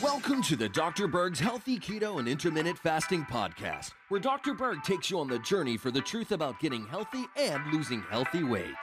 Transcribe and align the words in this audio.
Welcome 0.00 0.40
to 0.42 0.54
the 0.54 0.68
Dr. 0.72 1.08
Berg's 1.08 1.40
Healthy 1.40 1.80
Keto 1.80 2.20
and 2.20 2.28
Intermittent 2.28 2.78
Fasting 2.78 3.24
Podcast, 3.24 3.90
where 4.08 4.20
Dr. 4.20 4.54
Berg 4.54 4.84
takes 4.84 5.10
you 5.10 5.18
on 5.18 5.26
the 5.26 5.40
journey 5.40 5.76
for 5.76 5.90
the 5.90 6.00
truth 6.00 6.30
about 6.30 6.60
getting 6.60 6.86
healthy 6.86 7.24
and 7.36 7.60
losing 7.72 8.02
healthy 8.02 8.44
weight. 8.44 8.76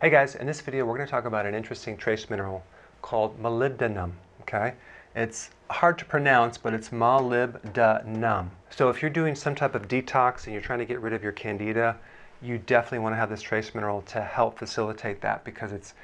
Hey 0.00 0.08
guys, 0.08 0.34
in 0.34 0.46
this 0.46 0.62
video 0.62 0.86
we're 0.86 0.96
going 0.96 1.06
to 1.06 1.10
talk 1.10 1.26
about 1.26 1.44
an 1.44 1.54
interesting 1.54 1.98
trace 1.98 2.30
mineral 2.30 2.64
called 3.02 3.38
molybdenum, 3.38 4.12
okay? 4.40 4.72
It's 5.14 5.50
hard 5.70 5.98
to 5.98 6.04
pronounce, 6.04 6.56
but 6.56 6.72
it's 6.72 6.90
molybdenum. 6.90 8.48
So 8.70 8.88
if 8.88 9.02
you're 9.02 9.10
doing 9.10 9.34
some 9.34 9.54
type 9.54 9.74
of 9.74 9.88
detox 9.88 10.44
and 10.44 10.52
you're 10.52 10.62
trying 10.62 10.78
to 10.78 10.84
get 10.84 11.00
rid 11.00 11.12
of 11.12 11.22
your 11.22 11.32
candida, 11.32 11.96
you 12.40 12.58
definitely 12.58 13.00
want 13.00 13.14
to 13.14 13.16
have 13.16 13.28
this 13.28 13.42
trace 13.42 13.74
mineral 13.74 14.02
to 14.02 14.20
help 14.20 14.58
facilitate 14.58 15.20
that 15.20 15.44
because 15.44 15.72
it's 15.72 15.94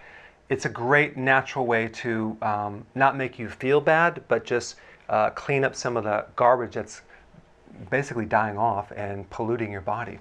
it's 0.49 0.65
a 0.65 0.69
great 0.69 1.17
natural 1.17 1.67
way 1.67 1.89
to 1.89 2.37
um, 2.41 2.85
not 2.95 3.17
make 3.17 3.37
you 3.37 3.49
feel 3.49 3.81
bad, 3.81 4.23
but 4.29 4.45
just 4.45 4.77
uh, 5.09 5.31
clean 5.31 5.65
up 5.65 5.75
some 5.75 5.97
of 5.97 6.05
the 6.05 6.25
garbage 6.37 6.75
that's 6.75 7.03
basically 7.91 8.27
dying 8.27 8.57
off 8.57 8.93
and 8.93 9.29
polluting 9.31 9.73
your 9.73 9.81
body. 9.81 10.21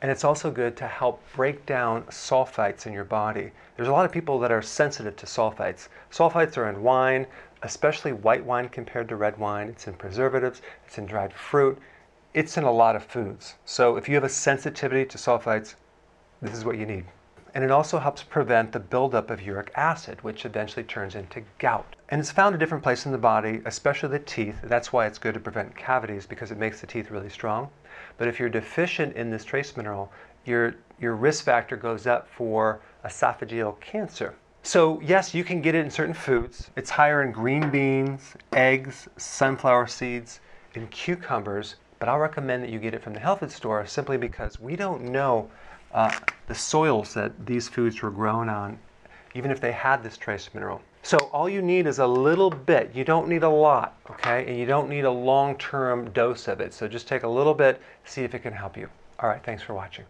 And 0.00 0.10
it's 0.10 0.22
also 0.22 0.50
good 0.50 0.76
to 0.76 0.86
help 0.86 1.22
break 1.34 1.66
down 1.66 2.04
sulfites 2.04 2.86
in 2.86 2.92
your 2.92 3.04
body. 3.04 3.50
There's 3.76 3.88
a 3.88 3.92
lot 3.92 4.04
of 4.04 4.12
people 4.12 4.38
that 4.40 4.52
are 4.52 4.62
sensitive 4.62 5.16
to 5.16 5.26
sulfites. 5.26 5.88
Sulfites 6.12 6.56
are 6.56 6.68
in 6.68 6.82
wine, 6.82 7.26
especially 7.62 8.12
white 8.12 8.44
wine 8.44 8.68
compared 8.68 9.08
to 9.08 9.16
red 9.16 9.38
wine. 9.38 9.68
It's 9.68 9.86
in 9.86 9.94
preservatives, 9.94 10.62
it's 10.86 10.98
in 10.98 11.06
dried 11.06 11.32
fruit, 11.32 11.78
it's 12.34 12.56
in 12.56 12.64
a 12.64 12.72
lot 12.72 12.96
of 12.96 13.04
foods. 13.04 13.54
So 13.64 13.96
if 13.96 14.08
you 14.08 14.14
have 14.14 14.24
a 14.24 14.28
sensitivity 14.28 15.04
to 15.06 15.18
sulfites, 15.18 15.74
this 16.40 16.54
is 16.54 16.64
what 16.64 16.78
you 16.78 16.86
need. 16.86 17.04
And 17.54 17.64
it 17.64 17.70
also 17.70 17.98
helps 17.98 18.22
prevent 18.22 18.72
the 18.72 18.78
buildup 18.78 19.30
of 19.30 19.42
uric 19.42 19.72
acid, 19.74 20.22
which 20.22 20.44
eventually 20.44 20.84
turns 20.84 21.14
into 21.14 21.42
gout. 21.58 21.96
And 22.10 22.20
it's 22.20 22.30
found 22.30 22.54
a 22.54 22.58
different 22.58 22.84
place 22.84 23.06
in 23.06 23.12
the 23.12 23.18
body, 23.18 23.62
especially 23.64 24.10
the 24.10 24.18
teeth. 24.20 24.56
That's 24.62 24.92
why 24.92 25.06
it's 25.06 25.18
good 25.18 25.34
to 25.34 25.40
prevent 25.40 25.74
cavities 25.74 26.26
because 26.26 26.50
it 26.50 26.58
makes 26.58 26.80
the 26.80 26.86
teeth 26.86 27.10
really 27.10 27.30
strong. 27.30 27.70
But 28.16 28.28
if 28.28 28.38
you're 28.38 28.48
deficient 28.48 29.16
in 29.16 29.30
this 29.30 29.44
trace 29.44 29.76
mineral, 29.76 30.12
your, 30.44 30.74
your 31.00 31.16
risk 31.16 31.44
factor 31.44 31.76
goes 31.76 32.06
up 32.06 32.28
for 32.28 32.80
esophageal 33.04 33.80
cancer. 33.80 34.34
So 34.62 35.00
yes, 35.00 35.34
you 35.34 35.44
can 35.44 35.62
get 35.62 35.74
it 35.74 35.84
in 35.84 35.90
certain 35.90 36.14
foods. 36.14 36.70
It's 36.76 36.90
higher 36.90 37.22
in 37.22 37.32
green 37.32 37.70
beans, 37.70 38.34
eggs, 38.52 39.08
sunflower 39.16 39.86
seeds, 39.86 40.40
and 40.74 40.90
cucumbers. 40.90 41.76
But 41.98 42.08
I'll 42.08 42.18
recommend 42.18 42.62
that 42.62 42.70
you 42.70 42.78
get 42.78 42.94
it 42.94 43.02
from 43.02 43.14
the 43.14 43.20
health 43.20 43.40
food 43.40 43.50
store 43.50 43.86
simply 43.86 44.16
because 44.16 44.60
we 44.60 44.76
don't 44.76 45.04
know 45.04 45.50
uh, 45.92 46.16
the 46.46 46.54
soils 46.54 47.14
that 47.14 47.46
these 47.46 47.68
foods 47.68 48.02
were 48.02 48.10
grown 48.10 48.48
on, 48.48 48.78
even 49.34 49.50
if 49.50 49.60
they 49.60 49.72
had 49.72 50.02
this 50.02 50.16
trace 50.16 50.50
mineral. 50.54 50.80
So 51.02 51.16
all 51.32 51.48
you 51.48 51.62
need 51.62 51.86
is 51.86 51.98
a 51.98 52.06
little 52.06 52.50
bit. 52.50 52.90
You 52.94 53.04
don't 53.04 53.28
need 53.28 53.42
a 53.42 53.48
lot, 53.48 53.98
okay? 54.10 54.46
And 54.46 54.58
you 54.58 54.66
don't 54.66 54.88
need 54.88 55.04
a 55.04 55.10
long-term 55.10 56.10
dose 56.10 56.48
of 56.48 56.60
it. 56.60 56.74
So 56.74 56.86
just 56.86 57.08
take 57.08 57.22
a 57.22 57.28
little 57.28 57.54
bit, 57.54 57.80
see 58.04 58.22
if 58.22 58.34
it 58.34 58.40
can 58.40 58.52
help 58.52 58.76
you. 58.76 58.88
All 59.18 59.28
right, 59.28 59.42
thanks 59.42 59.62
for 59.62 59.74
watching. 59.74 60.04